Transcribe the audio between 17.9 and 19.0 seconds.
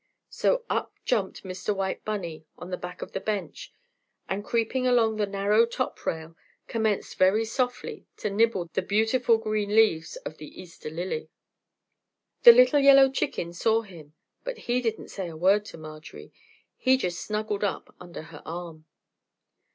under her arm.